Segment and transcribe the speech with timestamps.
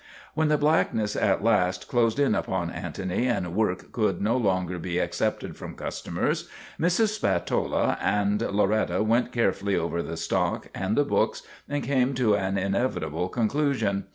[0.33, 4.97] When the blackness at last closed in upon Antony and work could no longer be
[4.97, 7.09] accepted from cus tomers, Mrs.
[7.09, 12.55] Spatola and Loretta went carefully over the stock and the books and came to an
[12.55, 14.05] inevi table conclusion.